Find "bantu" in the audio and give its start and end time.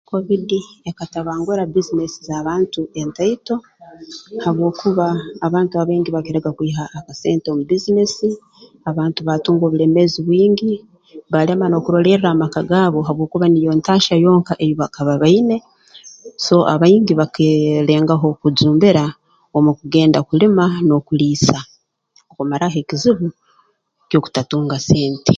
2.47-2.81